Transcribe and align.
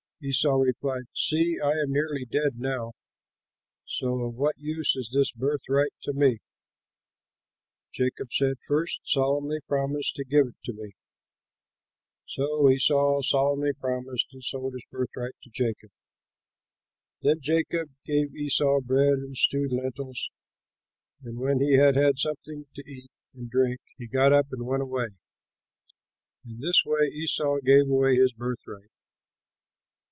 Esau 0.23 0.53
replied, 0.57 1.05
"See, 1.15 1.57
I 1.59 1.71
am 1.81 1.91
nearly 1.91 2.25
dead 2.25 2.59
now! 2.59 2.91
So 3.87 4.19
of 4.19 4.35
what 4.35 4.53
use 4.59 4.95
is 4.95 5.09
this 5.11 5.31
birthright 5.31 5.93
to 6.03 6.13
me?" 6.13 6.37
Jacob 7.91 8.31
said, 8.31 8.57
"First 8.67 9.01
solemnly 9.05 9.61
promise 9.67 10.11
to 10.13 10.23
give 10.23 10.45
it 10.45 10.55
to 10.65 10.73
me." 10.73 10.91
So 12.27 12.69
Esau 12.69 13.21
solemnly 13.23 13.73
promised 13.73 14.31
and 14.31 14.43
sold 14.43 14.73
his 14.73 14.85
birthright 14.91 15.33
to 15.41 15.49
Jacob. 15.49 15.89
Then 17.23 17.39
Jacob 17.41 17.89
gave 18.05 18.35
Esau 18.35 18.79
bread 18.79 19.13
and 19.17 19.35
stewed 19.35 19.73
lentils, 19.73 20.29
and 21.23 21.39
when 21.39 21.59
he 21.61 21.77
had 21.77 21.95
had 21.95 22.19
something 22.19 22.67
to 22.75 22.83
eat 22.87 23.09
and 23.33 23.49
drink, 23.49 23.81
he 23.97 24.05
got 24.05 24.33
up 24.33 24.51
and 24.51 24.67
went 24.67 24.83
away. 24.83 25.17
In 26.45 26.59
this 26.59 26.85
way 26.85 27.07
Esau 27.07 27.57
gave 27.63 27.89
away 27.89 28.17
his 28.17 28.33
birthright. 28.33 28.91